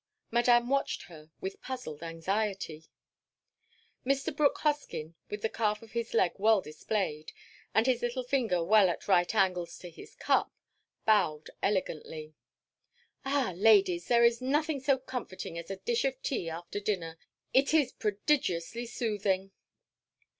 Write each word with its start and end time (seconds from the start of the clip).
Madame 0.31 0.67
watched 0.67 1.03
her 1.03 1.29
with 1.41 1.61
puzzled 1.61 2.01
anxiety. 2.01 2.85
Mr. 4.03 4.35
Brooke 4.35 4.57
Hoskyn, 4.63 5.13
with 5.29 5.43
the 5.43 5.47
calf 5.47 5.83
of 5.83 5.91
his 5.91 6.15
leg 6.15 6.31
well 6.39 6.59
displayed, 6.59 7.31
and 7.75 7.85
his 7.85 8.01
little 8.01 8.23
finger 8.23 8.63
well 8.63 8.89
at 8.89 9.07
right 9.07 9.35
angles 9.35 9.77
to 9.77 9.91
his 9.91 10.15
cup, 10.15 10.51
bowed 11.05 11.51
elegantly. 11.61 12.33
"Ah, 13.25 13.53
Ladies, 13.55 14.07
there 14.07 14.23
is 14.23 14.41
nothing 14.41 14.79
so 14.79 14.97
comforting 14.97 15.55
as 15.59 15.69
a 15.69 15.75
dish 15.75 16.03
of 16.03 16.19
tea 16.23 16.49
after 16.49 16.79
dinner. 16.79 17.19
It 17.53 17.71
is 17.71 17.91
prodigiously 17.91 18.87
soothing!" 18.87 19.51